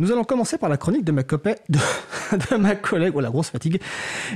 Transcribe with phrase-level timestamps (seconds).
[0.00, 3.50] Nous allons commencer par la chronique de ma, copée, de, ma collègue, oh la grosse
[3.50, 3.82] fatigue,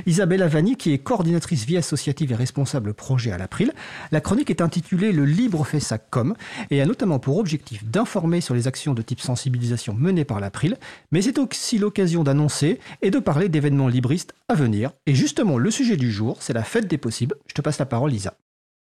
[0.05, 3.73] Isabelle Avani, qui est coordinatrice vie associative et responsable projet à l'April.
[4.11, 6.35] La chronique est intitulée Le libre fait sa com
[6.69, 10.77] et a notamment pour objectif d'informer sur les actions de type sensibilisation menées par l'April,
[11.11, 14.91] mais c'est aussi l'occasion d'annoncer et de parler d'événements libristes à venir.
[15.07, 17.37] Et justement, le sujet du jour, c'est la fête des possibles.
[17.47, 18.35] Je te passe la parole, Lisa.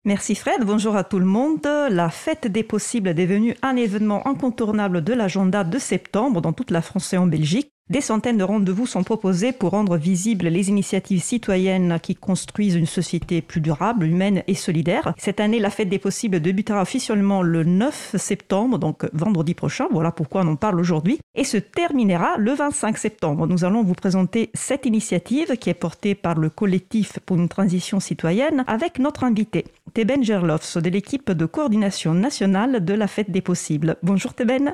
[0.08, 1.66] Merci Fred, bonjour à tout le monde.
[1.66, 6.70] La fête des possibles est devenue un événement incontournable de l'agenda de septembre dans toute
[6.70, 7.75] la France et en Belgique.
[7.88, 12.88] Des centaines de rendez-vous sont proposés pour rendre visibles les initiatives citoyennes qui construisent une
[12.88, 15.14] société plus durable, humaine et solidaire.
[15.20, 19.86] Cette année, la fête des possibles débutera officiellement le 9 septembre, donc vendredi prochain.
[19.92, 21.20] Voilà pourquoi on en parle aujourd'hui.
[21.36, 23.46] Et se terminera le 25 septembre.
[23.46, 28.00] Nous allons vous présenter cette initiative qui est portée par le collectif pour une transition
[28.00, 33.42] citoyenne avec notre invité, Teben Gerlofs de l'équipe de coordination nationale de la fête des
[33.42, 33.98] possibles.
[34.02, 34.74] Bonjour Teben.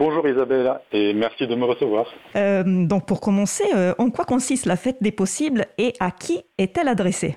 [0.00, 2.06] Bonjour Isabelle et merci de me recevoir.
[2.34, 6.42] Euh, donc pour commencer, euh, en quoi consiste la fête des possibles et à qui
[6.56, 7.36] est-elle adressée?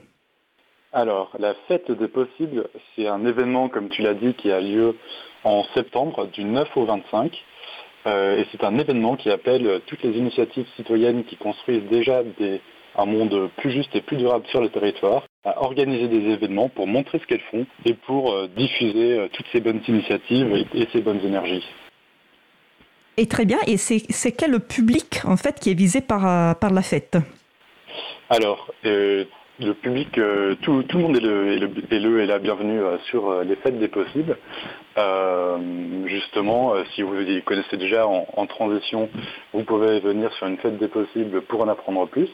[0.93, 4.95] Alors la fête des possibles, c'est un événement comme tu l'as dit qui a lieu
[5.43, 7.33] en septembre du 9 au 25
[8.05, 12.21] euh, et c'est un événement qui appelle toutes les initiatives citoyennes qui construisent déjà
[12.95, 16.87] un monde plus juste et plus durable sur le territoire à organiser des événements pour
[16.87, 21.65] montrer ce qu'elles font et pour diffuser toutes ces bonnes initiatives et ces bonnes énergies.
[23.17, 23.59] Et très bien.
[23.67, 27.17] Et c'est quel public en fait qui est visé par, euh, par la fête?
[28.29, 29.25] Alors, euh,
[29.59, 31.53] le public, euh, tout, le monde est le,
[31.91, 34.37] est le, et la bienvenue sur les fêtes des possibles.
[36.05, 39.09] justement, si vous y connaissez déjà en, transition,
[39.53, 42.29] vous pouvez venir sur une fête des possibles pour en apprendre plus.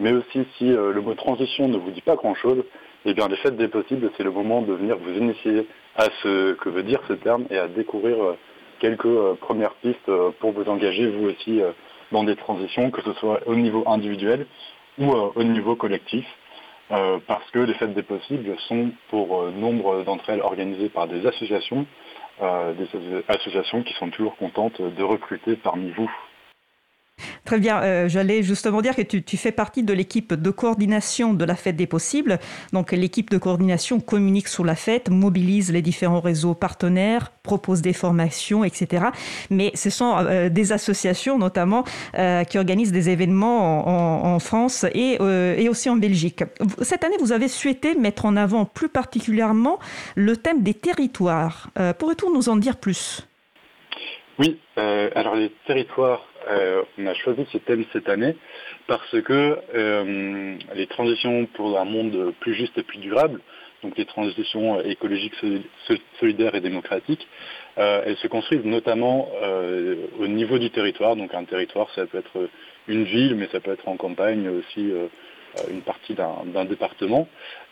[0.00, 2.64] Mais aussi, si le mot transition ne vous dit pas grand-chose,
[3.04, 6.54] eh bien, les fêtes des possibles, c'est le moment de venir vous initier à ce
[6.54, 8.16] que veut dire ce terme et à découvrir
[8.84, 11.72] quelques euh, premières pistes euh, pour vous engager vous aussi euh,
[12.12, 14.46] dans des transitions, que ce soit au niveau individuel
[14.98, 16.24] ou au niveau collectif.
[17.26, 21.84] parce que les fêtes des possibles sont pour nombre d'entre elles organisées par des associations,
[22.78, 22.88] des
[23.26, 26.10] associations qui sont toujours contentes de recruter parmi vous
[27.44, 27.82] Très bien.
[27.82, 31.76] Euh, j'allais justement dire que tu, fais partie de l'équipe de coordination de la fête
[31.76, 32.38] des possibles.
[32.72, 37.92] Donc l'équipe de coordination communique sur la fête, mobilise les différents réseaux partenaires, propose des
[37.92, 39.06] formations, etc.
[39.50, 41.84] Mais ce sont euh, des associations notamment
[42.18, 45.18] euh, qui organisent des événements en, France et,
[45.68, 46.44] aussi en Belgique.
[46.80, 49.78] Cette année, vous avez souhaité mettre en avant plus particulièrement
[50.14, 51.70] le thème des territoires.
[51.98, 53.26] Pourrais-tu nous en dire plus?
[54.38, 54.58] Oui.
[54.76, 58.36] alors les territoires euh, on a choisi ce thème cette année
[58.86, 63.40] parce que euh, les transitions pour un monde plus juste et plus durable,
[63.82, 65.34] donc les transitions écologiques,
[66.18, 67.26] solidaires et démocratiques,
[67.78, 69.28] euh, elles se construisent notamment
[70.18, 71.16] au niveau du territoire.
[71.16, 72.48] Donc un territoire, ça peut être
[72.88, 74.90] une ville, mais ça peut être en campagne aussi
[75.70, 77.28] une partie d'un département.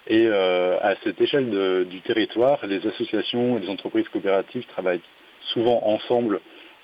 [0.06, 5.00] Et à cette échelle du territoire, les associations et les entreprises coopératives travaillent
[5.52, 6.40] souvent ensemble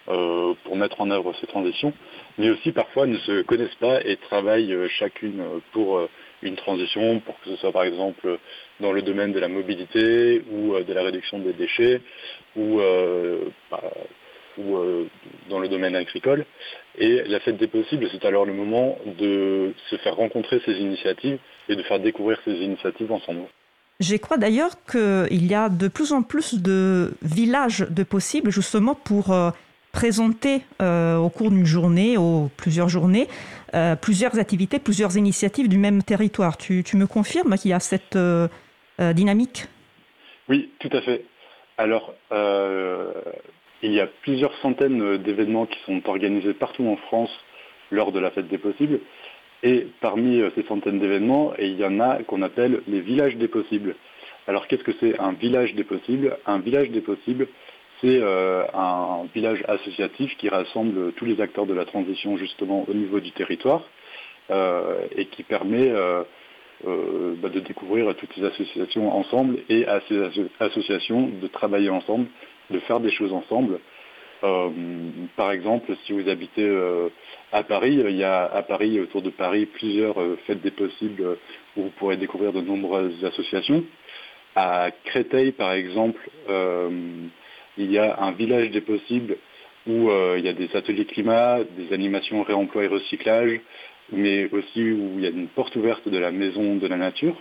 [0.09, 1.93] euh, pour mettre en œuvre ces transitions,
[2.39, 6.09] mais aussi parfois ne se connaissent pas et travaillent euh, chacune euh, pour
[6.41, 8.39] une transition, pour que ce soit par exemple
[8.81, 12.01] dans le domaine de la mobilité ou de la réduction des déchets
[12.57, 12.81] ou,
[13.71, 13.83] bah,
[15.51, 16.47] dans le domaine agricole.
[16.97, 21.39] Et la fête des possibles, c'est alors le moment de se faire rencontrer ces initiatives
[21.69, 23.43] et de faire découvrir ces initiatives ensemble.
[23.99, 28.95] Je crois d'ailleurs qu'il y a de plus en plus de villages de possibles justement
[28.95, 29.35] pour
[29.99, 33.27] présenter euh, au cours d'une journée ou plusieurs journées
[33.75, 36.57] euh, plusieurs activités, plusieurs initiatives du même territoire.
[36.57, 38.47] Tu, me confirmes qu'il y a cette euh,
[39.13, 39.65] dynamique?
[40.49, 41.25] Oui, tout à fait.
[41.79, 42.15] Alors,
[43.83, 47.31] il y a plusieurs centaines d'événements qui sont organisés partout en France
[47.91, 49.01] lors de la fête des possibles.
[49.65, 53.97] Et parmi ces centaines d'événements, il y en a qu'on appelle les villages des possibles.
[54.47, 56.39] Alors qu'est-ce que c'est un village des possibles?
[56.47, 57.49] Un village des possibles,
[58.01, 62.95] c'est euh, un village associatif qui rassemble tous les acteurs de la transition justement au
[62.95, 63.83] niveau du territoire
[64.51, 66.23] euh, et qui permet euh,
[67.43, 72.27] bah, de découvrir toutes ces associations ensemble et à ces associations de travailler ensemble,
[72.71, 73.81] de faire des choses ensemble.
[75.37, 76.71] par exemple, si vous habitez
[77.51, 80.15] à Paris, il y a à Paris, autour de Paris, plusieurs
[80.47, 81.37] fêtes des possibles
[81.77, 83.83] où vous pourrez découvrir de nombreuses associations.
[84.55, 86.21] À Créteil, par exemple,
[87.79, 89.37] il y a un village des possibles
[89.87, 93.61] où euh, il y a des ateliers climat, des animations réemploi et recyclage,
[94.13, 97.37] mais aussi où il y a une porte ouverte de la maison de la nature.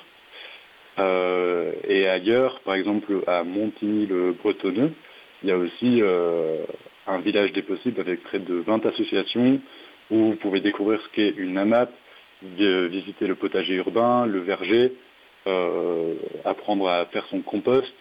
[0.99, 4.93] Euh, et ailleurs, par exemple à Montigny-le-Bretonneux,
[5.43, 6.65] il y a aussi euh,
[7.05, 9.59] un village des possibles avec près de 20 associations
[10.09, 11.91] où vous pouvez découvrir ce qu'est une AMAP,
[12.41, 14.93] visiter le potager urbain, le verger,
[16.45, 17.91] apprendre à faire son compost,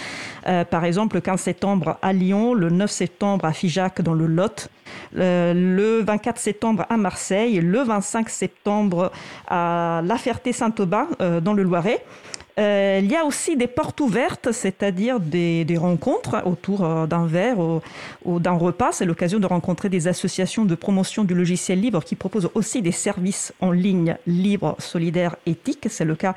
[0.47, 4.27] Euh, par exemple, le 15 septembre à Lyon, le 9 septembre à Figeac dans le
[4.27, 4.69] Lot,
[5.17, 9.11] euh, le 24 septembre à Marseille, le 25 septembre
[9.49, 12.05] à La Ferté-Saint-Aubin euh, dans le Loiret.
[12.59, 17.59] Euh, il y a aussi des portes ouvertes, c'est-à-dire des, rencontres autour euh, d'un verre
[18.25, 18.93] ou, d'un repas.
[18.93, 22.93] C'est l'occasion de rencontrer des associations de promotion du logiciel libre qui proposent aussi des
[22.93, 25.87] services en ligne libres, solidaires, éthiques.
[25.91, 26.35] C'est le cas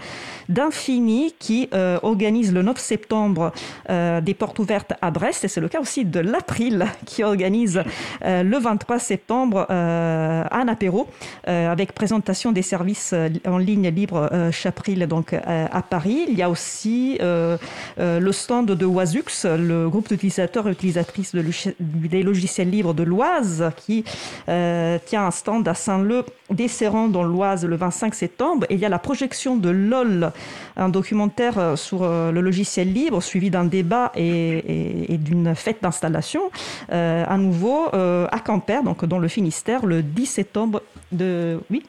[0.50, 3.54] d'Infini qui euh, organise le 9 septembre
[3.90, 7.82] des portes ouvertes à Brest et c'est le cas aussi de l'April qui organise
[8.22, 11.08] le 23 septembre un apéro
[11.46, 13.14] avec présentation des services
[13.46, 17.58] en ligne libres Chapril donc à Paris il y a aussi euh,
[18.00, 23.72] euh, le stand de Oisux, le groupe d'utilisateurs et utilisatrices des logiciels libres de l'Oise,
[23.78, 24.04] qui
[24.48, 28.66] euh, tient un stand à Saint-Leu, desserrant dans l'Oise le 25 septembre.
[28.70, 30.32] Et il y a la projection de LOL,
[30.78, 36.42] un documentaire sur le logiciel libre, suivi d'un débat et, d'une fête d'installation,
[36.90, 41.60] à nouveau à Quimper, donc dans le Finistère, le 10 septembre de...
[41.70, 41.84] Oui?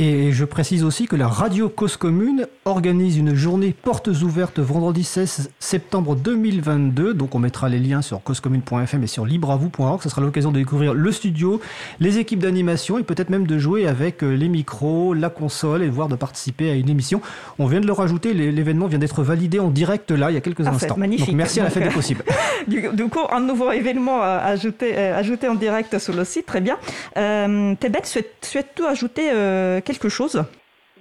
[0.00, 5.02] Et je précise aussi que la radio Cause Commune organise une journée portes ouvertes vendredi
[5.02, 7.14] 16 septembre 2022.
[7.14, 10.00] Donc on mettra les liens sur causecommune.fm et sur libravou.org.
[10.00, 11.60] Ce sera l'occasion de découvrir le studio,
[11.98, 15.88] les équipes d'animation et peut-être même de jouer avec euh, les micros, la console et
[15.88, 17.20] voire de participer à une émission.
[17.58, 20.40] On vient de le rajouter, l'événement vient d'être validé en direct là il y a
[20.40, 20.96] quelques instants.
[20.96, 21.26] Magnifique.
[21.26, 22.22] Donc merci à la fête des possibles.
[22.68, 26.76] du, coup, un nouveau événement ajouté, euh, ajouté en direct sur le site, très bien.
[27.16, 27.74] Euh,
[28.04, 30.44] souhaites-tu ajouter euh, quelque chose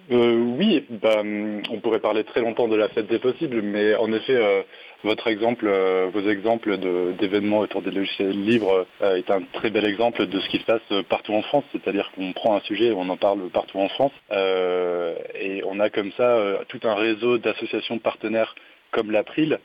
[0.09, 4.13] euh, oui, bah, on pourrait parler très longtemps de la fête des possibles, mais en
[4.13, 4.61] effet, euh,
[5.03, 6.77] votre exemple, euh, vos exemples
[7.19, 11.03] d'événements autour des logiciels libres est un très bel exemple de ce qui se passe
[11.09, 11.65] partout en France.
[11.73, 15.89] C'est-à-dire qu'on prend un sujet et on en parle partout en France, et on a
[15.89, 18.55] comme ça tout un réseau d'associations partenaires
[18.91, 19.59] comme l'April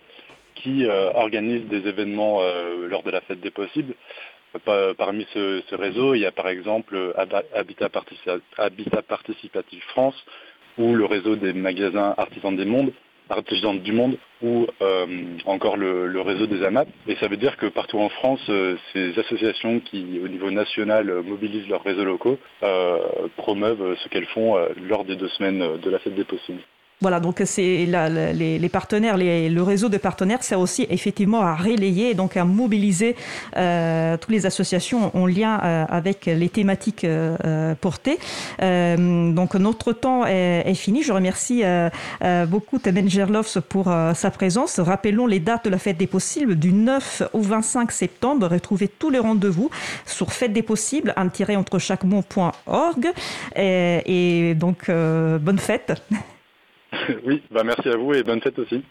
[0.56, 2.40] qui organisent des événements
[2.88, 3.94] lors de la fête des possibles.
[4.98, 7.14] Parmi ce, réseau, il y a par exemple
[7.54, 10.24] Habitat, Participatif France
[10.78, 12.92] ou le réseau des magasins artisans des mondes,
[13.28, 15.06] artisans du monde ou euh,
[15.46, 16.88] encore le, réseau des AMAP.
[17.06, 21.22] Et ça veut dire que partout en France, euh, ces associations qui, au niveau national,
[21.22, 22.98] mobilisent leurs réseaux locaux, euh,
[23.36, 24.56] promeuvent ce qu'elles font
[24.88, 26.62] lors des deux semaines de la fête des possibles.
[27.02, 32.36] Voilà, donc c'est les, partenaires, le réseau de partenaires sert aussi effectivement à relayer, donc
[32.36, 33.16] à mobiliser
[33.56, 38.18] euh, toutes les associations en lien euh, avec les thématiques euh, portées.
[38.60, 41.02] donc notre temps est, fini.
[41.02, 41.64] Je remercie
[42.48, 44.78] beaucoup Tenen Gerloffs pour sa présence.
[44.78, 48.46] Rappelons les dates de la fête des possibles du 9 au 25 septembre.
[48.46, 49.70] Retrouvez tous les rendez-vous
[50.06, 53.08] sur fête des possibles, un tiré entre chaque mot.org.
[53.56, 56.00] Et, et donc bonne fête.
[57.24, 58.82] oui, bah merci à vous et bonne fête aussi.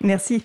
[0.00, 0.44] Merci.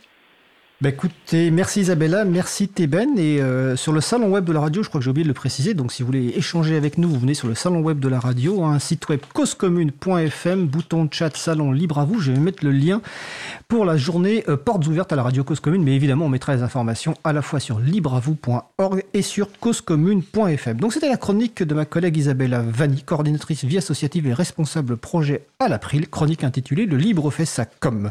[0.81, 3.17] Bah écoutez, merci Isabella, merci Tében.
[3.17, 5.29] Et euh, sur le salon web de la radio, je crois que j'ai oublié de
[5.29, 7.99] le préciser, donc si vous voulez échanger avec nous, vous venez sur le salon web
[7.99, 12.19] de la radio, un site web causecommune.fm, bouton chat, salon libre à vous.
[12.19, 13.01] Je vais mettre le lien
[13.69, 16.53] pour la journée euh, portes ouvertes à la radio Cause Commune, mais évidemment on mettra
[16.53, 20.77] les informations à la fois sur libreavou.org et sur causecommune.fm.
[20.77, 25.45] Donc c'était la chronique de ma collègue Isabella Vanni, coordinatrice vie associative et responsable projet
[25.59, 28.01] à l'April, chronique intitulée Le libre fait sa com.